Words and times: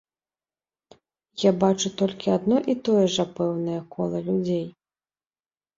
Я 1.43 1.51
бачу 1.65 1.93
толькі 2.03 2.33
адно 2.37 2.57
і 2.75 2.79
тое 2.89 3.05
жа 3.19 3.23
пэўнае 3.37 3.79
кола 3.99 4.19
людзей. 4.31 4.65